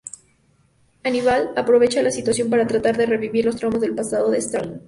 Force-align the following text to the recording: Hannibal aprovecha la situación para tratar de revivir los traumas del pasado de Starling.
Hannibal 1.03 1.51
aprovecha 1.55 2.01
la 2.01 2.09
situación 2.09 2.49
para 2.49 2.65
tratar 2.65 2.97
de 2.97 3.05
revivir 3.05 3.45
los 3.45 3.57
traumas 3.57 3.81
del 3.81 3.93
pasado 3.93 4.31
de 4.31 4.41
Starling. 4.41 4.79